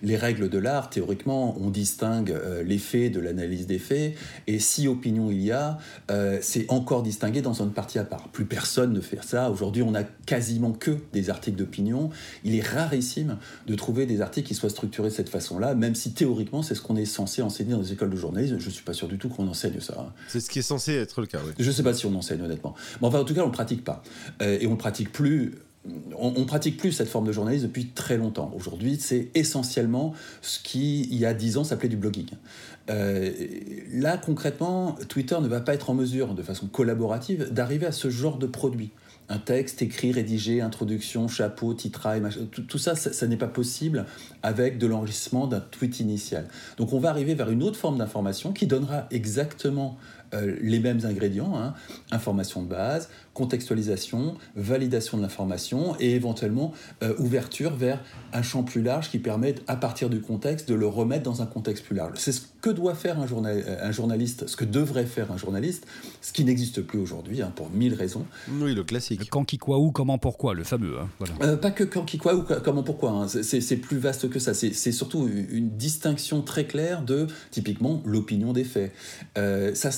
[0.02, 4.16] les règles de l'art, théoriquement, on distingue les faits de l'analyse des faits.
[4.48, 5.78] Et si opinion il y a,
[6.42, 8.30] c'est encore distingué dans une partie à part.
[8.30, 9.52] Plus personne ne fait ça.
[9.52, 12.10] Aujourd'hui, on a quasiment que des articles d'opinion.
[12.44, 12.62] Il est
[13.02, 13.38] rarissime
[13.68, 16.82] de trouver des articles qui soient structurés de cette façon-là, même si théoriquement c'est ce
[16.82, 18.58] qu'on est censé enseigner dans les écoles de journalisme.
[18.60, 19.96] Je ne suis pas sûr du tout qu'on enseigne ça.
[20.00, 20.14] Hein.
[20.28, 21.54] C'est ce qui est censé être le cas, oui.
[21.58, 22.76] Je ne sais pas si on enseigne honnêtement.
[23.02, 24.04] Mais enfin, en tout cas, on ne le pratique pas.
[24.42, 25.54] Euh, et on ne pratique plus
[26.16, 28.54] on, ne pratique plus cette forme de journalisme depuis très longtemps.
[28.56, 32.28] Aujourd'hui, c'est essentiellement ce qui, il y a dix ans, s'appelait du blogging.
[32.92, 33.32] Euh,
[33.92, 38.12] là, concrètement, Twitter ne va pas être en mesure, de façon collaborative, d'arriver à ce
[38.12, 38.92] genre de produit
[39.32, 42.22] un texte écrit, rédigé, introduction, chapeau, titrail,
[42.68, 44.06] tout, ça, ça, n'est pas possible
[44.44, 46.48] avec de l'enregistrement d'un tweet initial.
[46.78, 49.98] Donc on va arriver vers une autre forme d'information qui donnera exactement
[50.34, 51.74] euh, les mêmes ingrédients, hein.
[52.12, 58.82] information de base, contextualisation, validation de l'information et éventuellement euh, ouverture vers un champ plus
[58.82, 62.18] large qui permet à partir du contexte de le remettre dans un contexte plus large.
[62.62, 65.86] Que doit faire un, un, journaliste, ce que devrait faire un journaliste,
[66.22, 68.26] ce qui n'existe plus aujourd'hui hein, pour mille raisons.
[68.50, 69.30] Oui, le classique.
[69.30, 71.00] Quand, qui, quoi, où, comment, pourquoi, le fameux.
[71.00, 71.34] Hein, voilà.
[71.42, 73.28] Euh, pas que quand, qui, quoi, où, comment, pourquoi.
[73.28, 74.54] C'est plus vaste que ça.
[74.54, 78.94] C'est surtout une distinction très claire de typiquement l'opinion des faits.
[79.38, 79.90] Euh, ça,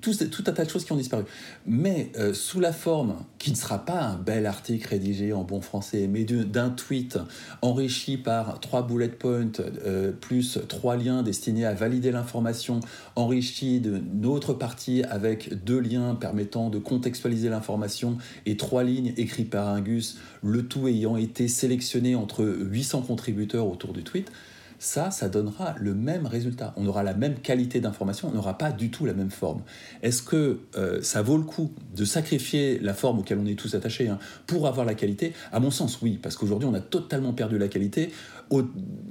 [0.00, 1.24] tout, tout, un tas de choses qui ont disparu.
[1.66, 5.60] Mais euh, sous la forme, qui ne sera pas un bel article rédigé en bon
[5.60, 7.18] français, mais d'un tweet
[7.62, 12.80] enrichi par trois bullet points, euh, plus trois liens destinés à valider l'information,
[13.16, 19.50] enrichi d'une autre partie avec deux liens permettant de contextualiser l'information et trois lignes écrites
[19.50, 24.30] par Ingus, le tout ayant été sélectionné entre 800 contributeurs autour du tweet,
[24.78, 26.72] ça, ça donnera le même résultat.
[26.76, 29.62] On aura la même qualité d'information, on n'aura pas du tout la même forme.
[30.02, 33.74] Est-ce que euh, ça vaut le coup de sacrifier la forme auquel on est tous
[33.74, 35.32] attachés hein, pour avoir la qualité?
[35.52, 38.10] À mon sens, oui, parce qu'aujourd'hui, on a totalement perdu la qualité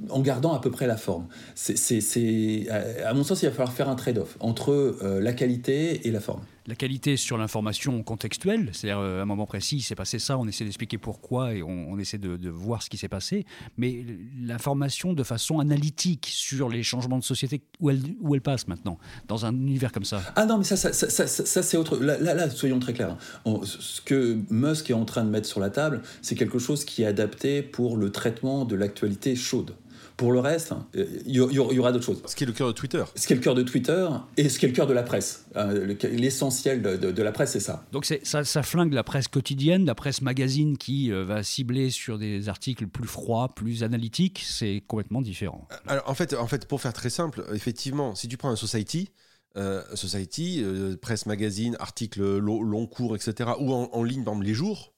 [0.10, 1.28] en gardant à peu près la forme.
[1.56, 2.68] C'est,
[3.06, 6.20] à mon sens, il va falloir faire un trade-off entre euh, la qualité et la
[6.20, 10.20] forme la qualité sur l'information contextuelle, c'est-à-dire euh, à un moment précis, il s'est passé
[10.20, 13.46] ça, on essaie d'expliquer pourquoi et on, essaie de, voir ce qui s'est passé,
[13.78, 14.06] mais
[14.40, 18.98] l'information de façon analytique sur les changements de société, où elle, où elle passe maintenant,
[19.28, 20.22] dans un univers comme ça.
[20.36, 21.98] Ah non, mais ça, ça, ça, c'est autre.
[21.98, 23.18] Là, là, soyons très clairs.
[23.46, 23.60] Hein.
[23.64, 27.04] ce que Musk est en train de mettre sur la table, c'est quelque chose qui
[27.04, 29.74] est adapté pour le traitement de l'actualité chaude.
[30.18, 32.24] Pour le reste, il hein, y, aura d'autres choses.
[32.26, 33.04] Ce qui est le cœur de Twitter.
[33.14, 35.04] Ce qui est le cœur de Twitter et ce qui est le cœur de la
[35.04, 35.46] presse.
[35.56, 37.86] Euh, l'essentiel de, la presse, c'est ça.
[37.92, 42.18] Donc ça, ça, flingue la presse quotidienne, la presse magazine qui euh, va cibler sur
[42.18, 44.44] des articles plus froids, plus analytiques.
[44.44, 45.68] C'est complètement différent.
[45.86, 49.12] Alors, en, fait, en fait, pour faire très simple, effectivement, si tu prends un Society,
[49.56, 50.66] euh, Society,
[51.00, 54.94] presse magazine, articles long, cours, etc., ou en, ligne, par exemple, les jours,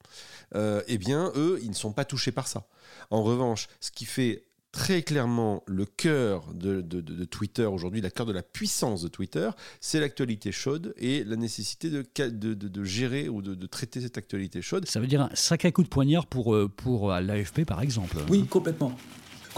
[0.55, 2.67] eh bien, eux, ils ne sont pas touchés par ça.
[3.09, 6.81] En revanche, ce qui fait très clairement le cœur de,
[7.25, 11.89] Twitter aujourd'hui, le cœur de la puissance de Twitter, c'est l'actualité chaude et la nécessité
[11.89, 12.03] de,
[12.53, 14.87] de gérer ou de, traiter cette actualité chaude.
[14.87, 18.17] Ça veut dire un sacré coup de poignard pour, euh, pour euh, l'AFP par exemple.
[18.29, 18.95] Oui, complètement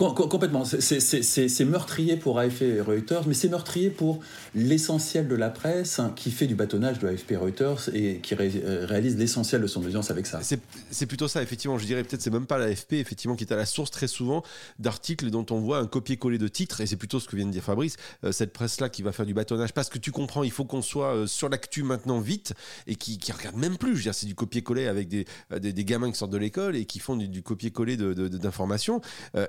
[0.10, 0.66] complètement.
[0.66, 4.20] C'est meurtrier pour AFP et Reuters, mais c'est meurtrier pour
[4.56, 8.86] l'essentiel de la presse hein, qui fait du bâtonnage de AFP Reuters et qui euh,
[8.88, 10.40] réalise l'essentiel de son audience avec ça.
[10.42, 11.78] C'est plutôt ça, effectivement.
[11.78, 14.44] Je dirais peut-être c'est même pas l'AFP, effectivement, qui est à la source très souvent
[14.80, 17.52] d'articles dont on voit un copier-coller de titres, et c'est plutôt ce que vient de
[17.52, 19.74] dire Fabrice, euh, cette presse-là qui va faire du bâtonnage.
[19.74, 22.54] Parce que tu comprends, il faut qu'on soit euh, sur l'actu maintenant vite
[22.88, 23.92] et qui, qui regarde même plus.
[23.92, 25.26] Je veux dire, c'est du copier-coller avec des,
[25.60, 29.02] des, gamins qui sortent de l'école et qui font du, copier-coller d'informations.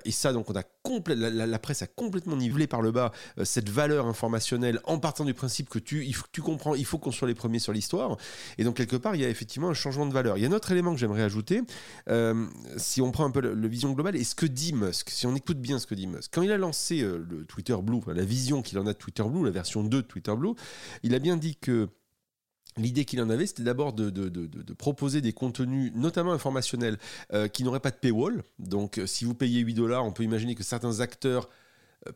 [0.05, 0.62] et ça, donc on a
[1.14, 5.35] la, presse a complètement nivelé par le bas euh, cette valeur informationnelle en partant du
[5.35, 8.16] principe que tu, tu comprends, il faut qu'on soit les premiers sur l'histoire.
[8.59, 10.37] Et donc quelque part, il y a effectivement un changement de valeur.
[10.37, 11.62] Il y a un autre élément que j'aimerais ajouter,
[12.09, 15.26] euh, si on prend un peu le, vision globale, et ce que dit Musk, si
[15.26, 18.00] on écoute bien ce que dit Musk, quand il a lancé euh, le Twitter Blue,
[18.07, 20.55] la vision qu'il en a de Twitter Blue, la version 2 de Twitter Blue,
[21.02, 21.88] il a bien dit que
[22.76, 24.11] L'idée qu'il en avait, c'était d'abord de,
[24.74, 26.98] proposer des contenus, notamment informationnels,
[27.32, 28.42] euh, qui n'auraient pas de paywall.
[28.58, 31.48] Donc, euh, si vous payez 8 dollars, on peut imaginer que certains acteurs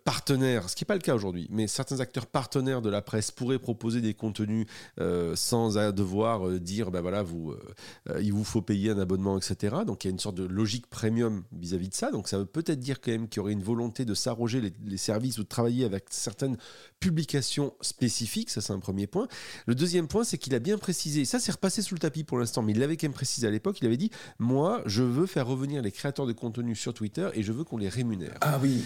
[0.04, 3.30] partenaires, ce qui n'est pas le cas aujourd'hui, mais certains acteurs partenaires de la presse
[3.30, 4.66] pourraient proposer des contenus
[5.00, 9.36] euh, sans devoir euh, dire, ben voilà, vous, euh, il vous faut payer un abonnement,
[9.36, 9.76] etc.
[9.86, 12.10] Donc il y a une sorte de logique premium vis-à-vis de ça.
[12.10, 14.96] Donc ça veut peut-être dire quand même qu'il y aurait une volonté de s'arroger les,
[14.96, 16.56] services ou de travailler avec certaines
[17.00, 18.50] publications spécifiques.
[18.50, 19.28] Ça, c'est un premier point.
[19.66, 22.38] Le deuxième point, c'est qu'il a bien précisé, ça c'est repassé sous le tapis pour
[22.38, 25.26] l'instant, mais il l'avait quand même précisé à l'époque, il avait dit, moi, je veux
[25.26, 28.38] faire revenir les créateurs de contenu sur Twitter et je veux qu'on les rémunère.
[28.40, 28.84] Ah oui,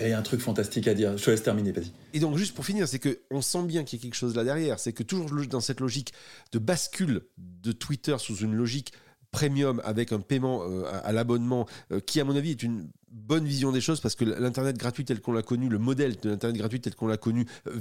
[0.00, 1.16] et un truc fantastique à dire.
[1.16, 1.92] Je te laisse terminer, vas-y.
[2.14, 4.44] Et donc, juste pour finir, c'est qu'on sent bien qu'il y a quelque chose là
[4.44, 4.78] derrière.
[4.78, 6.12] C'est que toujours dans cette logique
[6.52, 8.92] de bascule de Twitter sous une logique
[9.30, 13.44] premium avec un paiement euh, à, l'abonnement euh, qui à mon avis est une bonne
[13.44, 16.56] vision des choses parce que l'internet gratuit tel qu'on l'a connu le modèle de l'internet
[16.56, 17.72] gratuit tel qu'on l'a connu euh,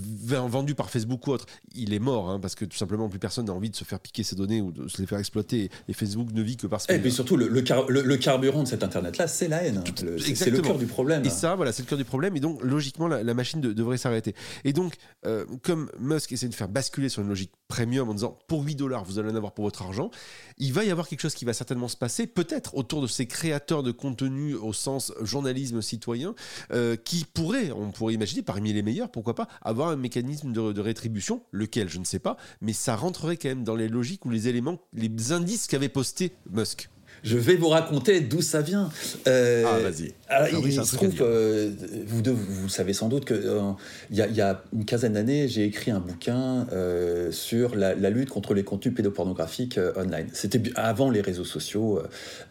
[0.47, 3.45] vendu par Facebook ou autre il est mort hein, parce que tout simplement plus personne
[3.45, 5.69] n'a envie de se faire piquer ses données ou de se les faire exploiter.
[5.87, 8.83] Et Facebook ne vit que parce que et puis surtout le, le, carburant de cet
[8.83, 9.83] internet là c'est la haine.
[10.17, 11.23] C'est le cœur du problème.
[11.25, 12.35] Et ça voilà c'est le cœur du problème.
[12.35, 14.33] Et donc logiquement la, machine devrait s'arrêter.
[14.63, 14.95] Et donc
[15.61, 19.03] comme Musk essaie de faire basculer sur une logique premium en disant pour 8 dollars
[19.03, 20.09] vous allez en avoir pour votre argent
[20.57, 23.27] il va y avoir quelque chose qui va certainement se passer, peut-être autour de ces
[23.27, 26.35] créateurs de contenu au sens journalisme citoyen,
[26.71, 30.71] euh, qui pourraient, on pourrait imaginer, parmi les meilleurs, pourquoi pas, avoir un mécanisme de,
[30.71, 34.25] de, rétribution, lequel je ne sais pas, mais ça rentrerait quand même dans les logiques
[34.25, 36.89] ou les éléments, les indices qu'avait posté Musk.
[37.23, 38.89] Je vais vous raconter d'où ça vient.
[39.27, 40.13] Euh, ah, vas-y.
[40.29, 41.71] Ah, il, se trouve, euh,
[42.05, 43.71] vous, vous savez sans doute que euh,
[44.11, 46.67] y, a une quinzaine d'années, j'ai écrit un bouquin
[47.31, 50.27] sur la, lutte contre les contenus pédopornographiques online.
[50.33, 52.01] C'était avant les réseaux sociaux,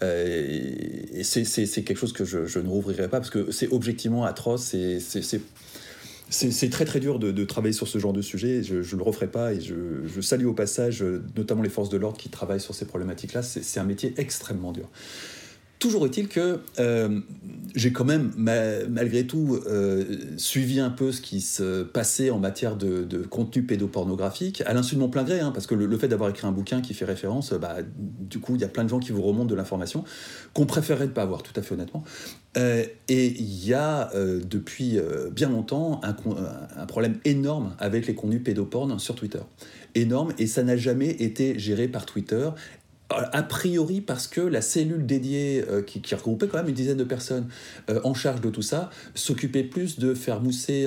[0.02, 4.62] et c'est quelque chose que je, je ne rouvrirai pas parce que c'est objectivement atroce.
[4.62, 5.40] C'est
[6.30, 8.62] c'est très très dur de, travailler sur ce genre de sujet.
[8.62, 11.04] Je ne le referai pas et je, salue au passage
[11.36, 13.42] notamment les forces de l'ordre qui travaillent sur ces problématiques-là.
[13.42, 14.88] C'est un métier extrêmement dur.
[15.78, 17.20] Toujours est-il que euh,
[17.76, 22.74] j'ai quand même, malgré tout, euh, suivi un peu ce qui se passait en matière
[22.74, 26.30] de, contenu pédopornographique, à l'insu de mon plein gré, hein, parce que le, fait d'avoir
[26.30, 28.98] écrit un bouquin qui fait référence, bah, du coup, il y a plein de gens
[28.98, 30.04] qui vous remontent de l'information
[30.52, 32.02] qu'on préférerait ne pas avoir, tout à fait honnêtement.
[32.56, 34.98] Euh, et il y a depuis
[35.30, 39.40] bien longtemps un, problème énorme avec les contenus pédoporn sur Twitter.
[39.94, 42.50] Énorme, et ça n'a jamais été géré par Twitter
[43.10, 47.04] a priori parce que la cellule dédiée, euh, qui, regroupait quand même une dizaine de
[47.04, 47.48] personnes
[47.88, 50.86] euh, en charge de tout ça, s'occupait plus de faire mousser,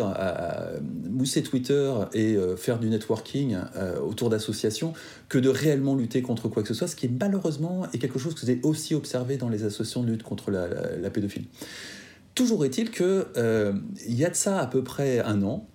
[1.44, 3.58] Twitter et euh, faire du networking
[4.06, 4.94] autour d'associations
[5.30, 8.36] que de réellement lutter contre quoi que ce soit, ce qui malheureusement est quelque chose
[8.36, 11.50] que avez aussi observé dans les associations de lutte contre la, pédophilie.
[12.36, 13.26] Toujours est-il qu'il
[14.08, 15.68] y a de ça à peu près un an,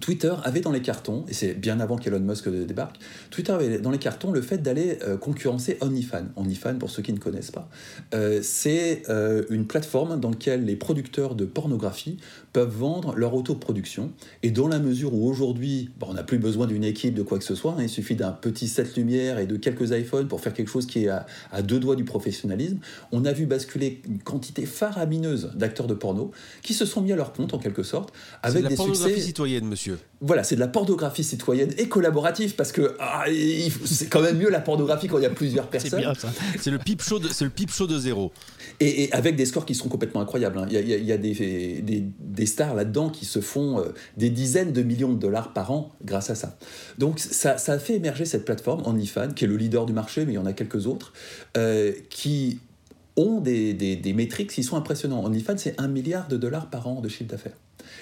[0.00, 2.96] Twitter avait dans les cartons, et c'est bien avant qu'Elon Musk débarque,
[3.30, 6.26] Twitter avait dans les cartons le fait d'aller euh, concurrencer OnlyFans.
[6.36, 7.68] OnlyFans, pour ceux qui ne connaissent pas,
[8.14, 12.18] euh, c'est euh, une plateforme dans laquelle les producteurs de pornographie
[12.52, 14.12] peuvent vendre leur autoproduction.
[14.42, 17.44] Et dans la mesure où aujourd'hui, on n'a plus besoin d'une équipe de quoi que
[17.44, 20.54] ce soit, hein, il suffit d'un petit set lumière et de quelques iPhones pour faire
[20.54, 22.78] quelque chose qui est à, à, deux doigts du professionnalisme,
[23.12, 26.30] on a vu basculer une quantité faramineuse d'acteurs de porno
[26.62, 29.89] qui se sont mis à leur compte en quelque sorte avec des succès citoyenne, monsieur.
[30.20, 33.24] Voilà, c'est de la pornographie citoyenne et collaborative parce que ah,
[33.84, 36.04] c'est quand même mieux la pornographie quand il y a plusieurs personnes.
[36.58, 38.32] C'est le pipe show de, c'est le pipe show de zéro.
[38.80, 40.58] Et, avec des scores qui sont complètement incroyables.
[40.58, 40.66] Hein.
[40.70, 41.82] Il y a, des,
[42.20, 45.92] des, stars là-dedans qui se font euh, des dizaines de millions de dollars par an
[46.04, 46.58] grâce à ça.
[46.98, 50.24] Donc ça, ça a fait émerger cette plateforme OnlyFans, qui est le leader du marché,
[50.26, 51.12] mais il y en a quelques autres,
[51.56, 52.60] euh, qui
[53.16, 55.24] ont des, des, métriques qui sont impressionnants.
[55.24, 57.56] OnlyFans, c'est un milliard de dollars par an de chiffre d'affaires.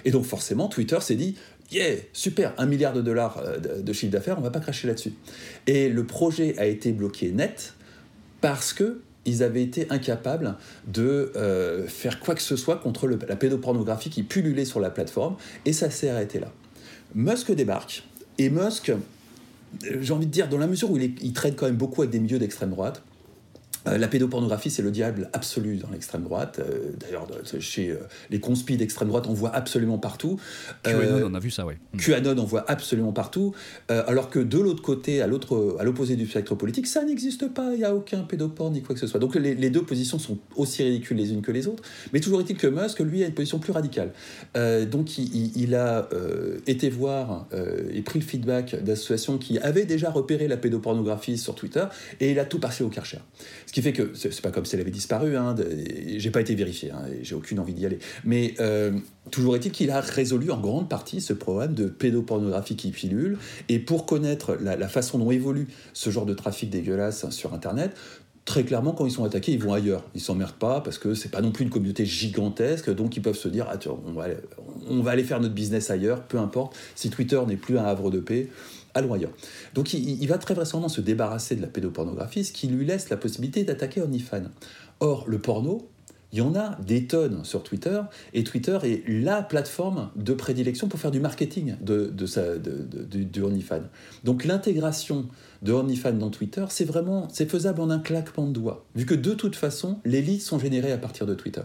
[0.04, 1.36] Et donc forcément, Twitter s'est dit,
[1.70, 5.12] yeah, super, un milliard de dollars euh, de, chiffre d'affaires, on va pas cracher là-dessus.
[5.66, 7.74] Et le projet a été bloqué net
[8.40, 13.36] parce que ils avaient été incapables de euh, faire quoi que ce soit contre la
[13.36, 16.50] pédopornographie qui pullulait sur la plateforme, et ça s'est arrêté là.
[17.14, 18.04] Musk débarque,
[18.38, 18.96] et Musk, euh,
[20.00, 22.10] j'ai envie de dire, dans la mesure où il, il traite quand même beaucoup avec
[22.10, 23.02] des milieux d'extrême droite,
[23.86, 26.60] la pédopornographie, c'est le diable absolu dans l'extrême droite.
[26.60, 27.26] Euh, d'ailleurs,
[27.60, 27.98] chez euh,
[28.30, 30.38] les conspis d'extrême droite, on voit absolument partout.
[30.82, 31.74] QAnon, on a vu ça, oui.
[31.92, 31.98] Mm.
[31.98, 33.54] QAnon, on voit absolument partout.
[33.88, 37.72] alors que de l'autre côté, à l'opposé du spectre politique, ça n'existe pas.
[37.72, 39.20] Il n'y a aucun pédoporn ni quoi que ce soit.
[39.20, 41.82] Donc les, deux positions sont aussi ridicules les unes que les autres.
[42.12, 44.12] Mais toujours est-il que Musk, lui, a une position plus radicale.
[44.90, 46.08] donc il, a
[46.66, 47.46] été voir
[47.92, 51.84] et pris le feedback d'associations qui avaient déjà repéré la pédopornographie sur Twitter
[52.20, 53.18] et il a tout passé au Karcher.
[53.68, 55.54] Ce qui fait que c'est pas comme si elle avait disparu, hein,
[56.16, 57.98] j'ai pas été vérifié, hein, j'ai aucune envie d'y aller.
[58.24, 58.92] Mais euh,
[59.30, 63.36] toujours est-il qu'il a résolu en grande partie ce problème de pédopornographie qui pilule.
[63.68, 67.94] Et pour connaître la, façon dont évolue ce genre de trafic dégueulasse sur Internet,
[68.46, 70.02] très clairement, quand ils sont attaqués, ils vont ailleurs.
[70.14, 73.36] Ils s'emmerdent pas parce que c'est pas non plus une communauté gigantesque, donc ils peuvent
[73.36, 73.74] se dire ah,
[74.22, 74.36] aller,
[74.88, 76.74] on va aller faire notre business ailleurs, peu importe.
[76.94, 78.48] Si Twitter n'est plus un havre de paix,
[78.94, 79.32] ailleurs.
[79.74, 83.16] Donc il, va très vraisemblablement se débarrasser de la pédopornographie, ce qui lui laisse la
[83.16, 84.48] possibilité d'attaquer OnlyFans.
[85.00, 85.88] Or, le porno,
[86.32, 88.00] il y en a des tonnes sur Twitter,
[88.34, 93.84] et Twitter est la plateforme de prédilection pour faire du marketing de, de, OnlyFans.
[94.24, 95.26] Donc l'intégration
[95.62, 99.14] de OnlyFans dans Twitter, c'est vraiment c'est faisable en un claquement de doigts, vu que
[99.14, 101.62] de toute façon, les leads sont générés à partir de Twitter.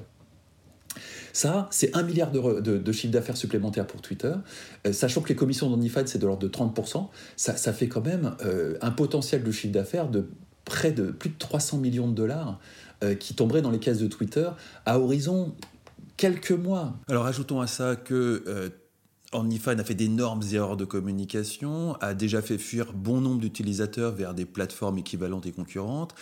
[1.33, 4.33] Ça, c'est un milliard de, de, chiffre d'affaires supplémentaire pour Twitter.
[4.85, 8.35] Euh, sachant que les commissions d'OnlyFans, c'est de l'ordre de 30%, ça, fait quand même
[8.45, 10.29] euh, un potentiel de chiffre d'affaires de
[10.63, 12.59] près de plus de 300 millions de dollars
[13.03, 14.47] euh, qui tomberaient dans les caisses de Twitter
[14.85, 15.55] à horizon
[16.17, 16.93] quelques mois.
[17.09, 18.71] Alors ajoutons à ça que
[19.33, 24.35] OnlyFans a fait d'énormes erreurs de communication, a déjà fait fuir bon nombre d'utilisateurs vers
[24.35, 26.13] des plateformes équivalentes et concurrentes.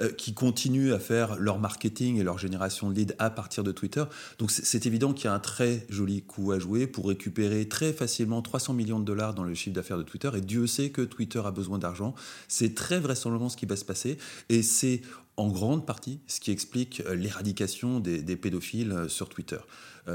[0.00, 3.72] Euh, qui continuent à faire leur marketing et leur génération de leads à partir de
[3.72, 4.04] Twitter.
[4.38, 7.92] Donc c'est évident qu'il y a un très joli coup à jouer pour récupérer très
[7.92, 10.30] facilement 300 millions de dollars dans le chiffre d'affaires de Twitter.
[10.34, 12.14] Et Dieu sait que Twitter a besoin d'argent.
[12.48, 14.16] C'est très vraisemblablement ce qui va se passer.
[14.48, 15.02] Et c'est
[15.36, 19.58] en grande partie ce qui explique euh, l'éradication des, pédophiles euh, sur Twitter.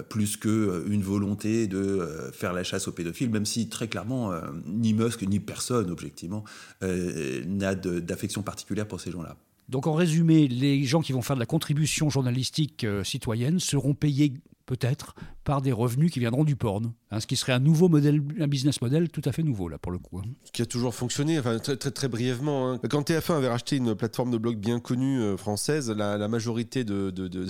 [0.10, 4.34] plus qu'une volonté de faire la chasse aux pédophiles, même si très clairement,
[4.66, 6.44] ni Musk ni personne, objectivement,
[6.82, 9.38] n'a d'affection particulière pour ces gens-là.
[9.70, 13.94] Donc en résumé, les gens qui vont faire de la contribution journalistique euh, citoyenne seront
[13.94, 14.34] payés
[14.66, 16.94] peut-être par des revenus qui viendront du porn.
[17.10, 19.78] Hein, ce qui serait un nouveau modèle, un business model tout à fait nouveau là
[19.78, 20.20] pour le coup.
[20.20, 20.28] Hein.
[20.44, 22.70] Ce qui a toujours fonctionné, enfin très très, très brièvement.
[22.70, 22.82] Hein.
[22.90, 27.10] Quand TF1 avait racheté une plateforme de blog bien connue euh, française, la, majorité de,
[27.10, 27.48] de, de,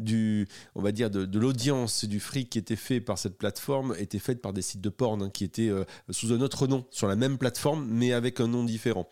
[0.00, 3.94] du, on va dire de, l'audience et du fric qui était fait par cette plateforme
[4.00, 7.06] était faite par des sites de porn qui étaient euh, sous un autre nom sur
[7.06, 9.08] la même plateforme mais avec un nom différent.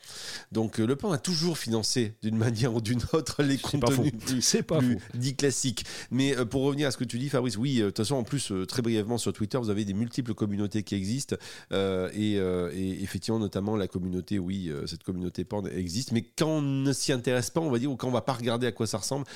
[0.51, 4.63] Donc euh, le porn a toujours financé d'une manière ou d'une autre les contenus plus,
[4.65, 5.85] pas plus dits classiques.
[6.11, 8.53] Mais pour revenir à ce que tu dis, Fabrice, oui, de toute façon en plus
[8.67, 11.37] très brièvement sur Twitter vous avez des multiples communautés qui existent.
[11.73, 16.13] Euh, euh, et, effectivement, notamment la communauté, oui, euh, cette communauté porn existe.
[16.13, 18.33] Mais quand on ne s'y intéresse pas, on va dire, ou quand on va pas
[18.33, 19.27] regarder à quoi ça ressemble,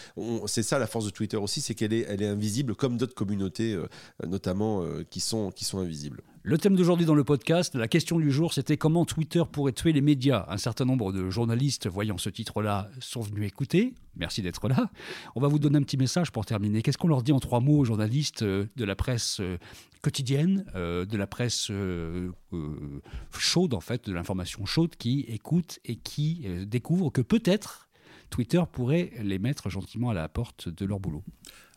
[0.47, 3.79] c'est ça la force de Twitter aussi, c'est qu'elle est, invisible, comme d'autres communautés,
[4.27, 6.23] notamment, qui, sont, qui sont invisibles.
[6.47, 9.93] Le thème d'aujourd'hui dans le podcast, la question du jour, c'était comment Twitter pourrait tuer
[9.93, 10.45] les médias.
[10.49, 13.95] Un certain nombre de journalistes, voyant ce titre-là, sont venus écouter.
[14.17, 14.91] Merci d'être là.
[15.37, 16.83] On va vous donner un petit message pour terminer.
[16.83, 19.41] Qu'est-ce qu'on leur dit en trois mots aux journalistes de la presse
[20.05, 21.73] quotidienne, euh, de la presse
[23.39, 27.89] chaude, en fait, de l'information chaude, qui écoute et qui découvre que peut-être
[28.29, 31.23] Twitter pourrait les mettre gentiment à la porte de leur boulot.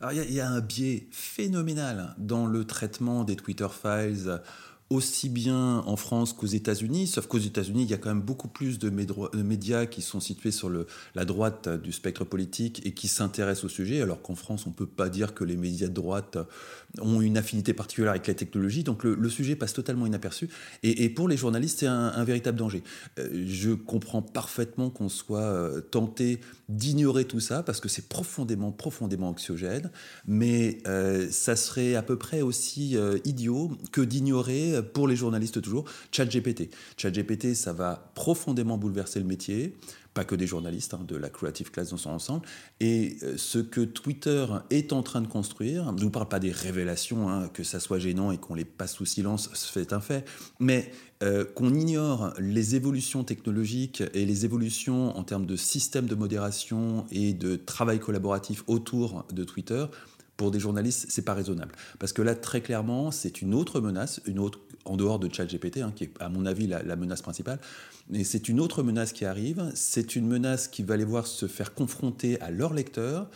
[0.02, 4.42] Alors il y, a un biais phénoménal dans le traitement des Twitter files
[4.90, 8.48] aussi bien en France qu'aux États-Unis, sauf qu'aux États-Unis, il y a quand même beaucoup
[8.48, 10.72] plus de médias qui sont situés sur
[11.14, 14.76] la droite du spectre politique et qui s'intéressent au sujet, alors qu'en France, on ne
[14.76, 16.38] peut pas dire que les médias de droite
[17.02, 20.50] ont une affinité particulière avec la technologie, donc le, sujet passe totalement inaperçu.
[20.84, 22.84] Et, pour les journalistes, c'est un, véritable danger.
[23.20, 28.72] Euh, je comprends parfaitement qu'on soit euh, tenté d'ignorer tout ça, parce que c'est profondément,
[28.72, 29.92] profondément anxiogène,
[30.26, 35.86] mais euh, ça serait à peu près aussi idiot que d'ignorer pour les journalistes toujours,
[36.12, 36.70] ChatGPT.
[36.98, 39.76] ChatGPT, ça va profondément bouleverser le métier,
[40.18, 42.48] pas que des journalistes, hein, de la creative class dans son ensemble.
[42.80, 46.40] Et euh, ce que Twitter est en train de construire, je ne vous parle pas
[46.40, 50.02] des révélations, hein, que ça soit gênant et qu'on les passe sous silence, c'est un
[50.02, 50.28] fait,
[50.60, 56.16] mais euh, qu'on ignore les évolutions technologiques et les évolutions en termes de système de
[56.16, 59.86] modération et de travail collaboratif autour de Twitter,
[60.38, 61.74] pour des journalistes, c'est pas raisonnable.
[62.00, 65.78] Parce que là, très clairement, c'est une autre menace, une autre en dehors de ChatGPT,
[65.80, 67.60] hein, qui est à mon avis la, menace principale.
[68.10, 69.70] Mais c'est une autre menace qui arrive.
[69.74, 73.30] C'est une menace qui va les voir se faire confronter à leurs lecteurs.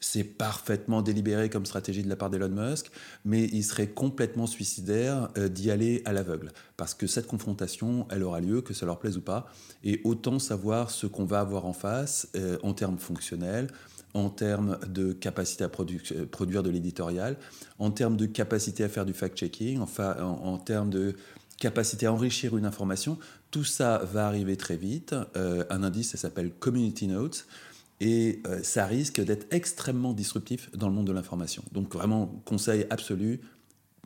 [0.00, 2.90] C'est parfaitement délibéré comme stratégie de la part d'Elon Musk,
[3.24, 6.52] mais il serait complètement suicidaire euh, d'y aller à l'aveugle.
[6.76, 9.46] Parce que cette confrontation, elle aura lieu, que ça leur plaise ou pas.
[9.84, 13.68] Et autant savoir ce qu'on va avoir en face euh, en termes fonctionnels,
[14.12, 17.38] en termes de capacité à euh, produire de l'éditorial,
[17.78, 21.16] en termes de capacité à faire du fact-checking, enfin, en, termes de
[21.58, 23.18] capacité à enrichir une information.
[23.50, 25.14] Tout ça va arriver très vite.
[25.34, 27.46] Un indice, ça s'appelle Community Notes.
[28.00, 31.62] Et euh, ça risque d'être extrêmement disruptif dans le monde de l'information.
[31.72, 33.40] Donc vraiment, conseil absolu,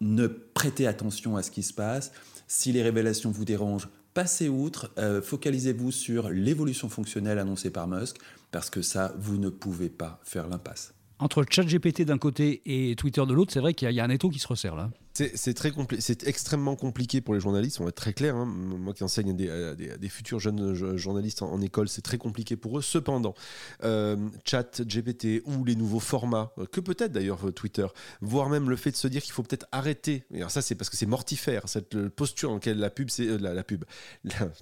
[0.01, 2.13] ne prêtez attention à ce qui se passe.
[2.47, 8.17] Si les révélations vous dérangent, passez outre, focalisez-vous sur l'évolution fonctionnelle annoncée par Musk
[8.51, 10.95] parce que ça, vous ne pouvez pas faire l'impasse.
[11.19, 14.31] Entre ChatGPT d'un côté et Twitter de l'autre, c'est vrai qu'il y, a un étau
[14.31, 14.91] qui se resserre là.
[15.13, 17.81] C'est très c'est extrêmement compliqué pour les journalistes.
[17.81, 18.37] On va être très clair.
[18.37, 18.47] Hein.
[18.47, 22.83] Moi qui enseigne des, des, futurs jeunes journalistes en, école, c'est très compliqué pour eux.
[22.83, 23.35] Cependant,
[23.85, 27.87] euh, chat, GPT ou les nouveaux formats, euh, que peut-être d'ailleurs euh, Twitter,
[28.21, 30.25] voire même le fait de se dire qu'il faut peut-être arrêter.
[30.33, 33.27] Et alors ça, c'est parce que c'est mortifère cette posture dans laquelle la pub, c'est
[33.39, 33.85] la, la, pub,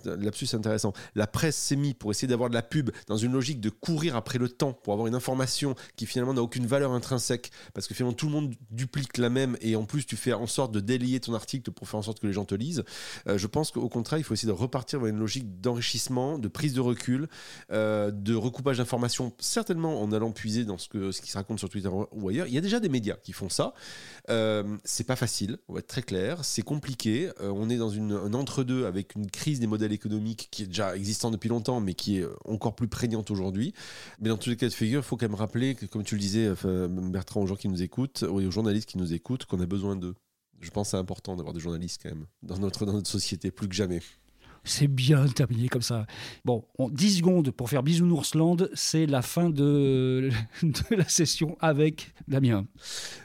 [0.04, 0.92] l'absus intéressant.
[1.14, 4.16] La presse s'est mise pour essayer d'avoir de la pub dans une logique de courir
[4.16, 7.94] après le temps pour avoir une information qui finalement n'a aucune valeur intrinsèque parce que
[7.94, 10.80] finalement tout le monde duplique la même et en plus tu fais en sorte de
[10.80, 12.84] délier ton article pour faire en sorte que les gens te lisent.
[13.26, 16.48] Euh, je pense qu'au contraire, il faut essayer de repartir vers une logique d'enrichissement, de
[16.48, 17.28] prise de recul,
[17.72, 21.58] euh, de recoupage d'informations, certainement en allant puiser dans ce, que, ce qui se raconte
[21.58, 22.46] sur Twitter ou ailleurs.
[22.46, 23.74] Il y a déjà des médias qui font ça.
[24.30, 27.30] Euh, c'est pas facile, on va être très clair, c'est compliqué.
[27.40, 31.32] on est dans un entre-deux avec une crise des modèles économiques qui est déjà existante
[31.32, 33.74] depuis longtemps, mais qui est encore plus prégnante aujourd'hui.
[34.20, 36.14] Mais dans tous les cas de figure, il faut quand même rappeler que, comme tu
[36.14, 39.66] le disais, Bertrand, aux gens qui nous écoutent, aux journalistes qui nous écoutent, qu'on a
[39.66, 40.14] besoin d'eux.
[40.60, 43.50] Je pense que c'est important d'avoir des journalistes quand même dans notre, dans notre société,
[43.50, 44.00] plus que jamais.
[44.68, 46.06] C'est bien terminé comme ça.
[46.44, 50.28] Bon, 10 secondes pour faire Bisounoursland, c'est la fin de,
[50.90, 52.66] la session avec Damien.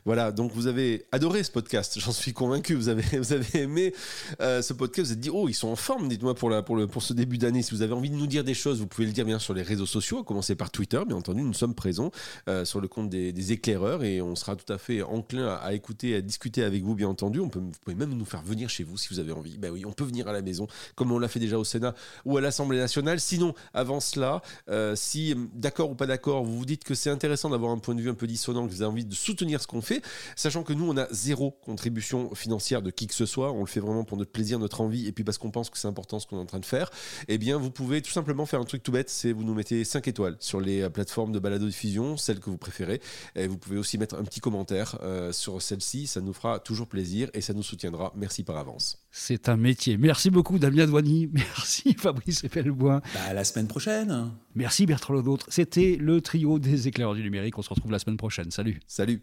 [0.06, 2.76] Voilà, donc vous avez adoré ce podcast, j'en suis convaincu.
[2.76, 3.94] Vous avez, vous avez aimé
[4.40, 7.04] euh, ce podcast, vous avez dit, oh, ils sont en forme, dites-moi, pour, pour, pour
[7.04, 7.62] ce début d'année.
[7.62, 9.54] Si vous avez envie de nous dire des choses, vous pouvez le dire bien sur
[9.54, 11.42] les réseaux sociaux, à commencer par Twitter, bien entendu.
[11.42, 12.12] Nous sommes présents
[12.48, 16.16] euh, sur le compte des, éclaireurs et on sera tout à fait enclin à, écouter,
[16.16, 17.42] à discuter avec vous, bien entendu.
[17.42, 19.58] On peut, vous pouvez même nous faire venir chez vous si vous avez envie.
[19.58, 22.38] Ben oui, on peut venir à la maison, comme on l'a déjà au Sénat ou
[22.38, 23.20] à l'Assemblée nationale.
[23.20, 27.50] Sinon, avant cela, euh, si d'accord ou pas d'accord, vous vous dites que c'est intéressant
[27.50, 29.68] d'avoir un point de vue un peu dissonant, que vous avez envie de soutenir ce
[29.68, 30.02] qu'on fait,
[30.36, 33.66] sachant que nous, on a zéro contribution financière de qui que ce soit, on le
[33.66, 36.20] fait vraiment pour notre plaisir, notre envie, et puis parce qu'on pense que c'est important
[36.20, 36.90] ce qu'on est en train de faire,
[37.28, 39.84] eh bien, vous pouvez tout simplement faire un truc tout bête, c'est vous nous mettez
[39.84, 43.02] 5 étoiles sur les euh, plateformes de balado-diffusion, celles que vous préférez,
[43.36, 46.88] et vous pouvez aussi mettre un petit commentaire euh, sur celle-ci, ça nous fera toujours
[46.88, 48.14] plaisir et ça nous soutiendra.
[48.16, 49.04] Merci par avance.
[49.12, 49.98] C'est un métier.
[49.98, 51.13] Merci beaucoup Damien Douany.
[51.34, 53.02] Merci Fabrice Epelboin.
[53.14, 54.32] Bah, à la semaine prochaine.
[54.56, 55.46] Merci Bertrand Lenôtre.
[55.50, 57.58] C'était le trio des éclaireurs du numérique.
[57.58, 58.52] On se retrouve la semaine prochaine.
[58.52, 58.80] Salut.
[58.88, 59.22] Salut.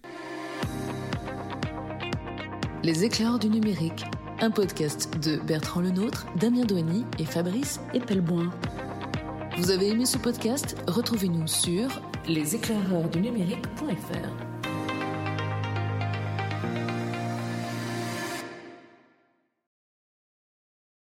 [2.82, 4.04] Les éclaireurs du numérique.
[4.40, 8.50] Un podcast de Bertrand Lenôtre, Damien Douany et Fabrice Epelboin.
[9.58, 10.76] Vous avez aimé ce podcast?
[10.86, 11.90] Retrouvez-nous sur
[12.26, 14.49] leséclaireurdunumérique.fr.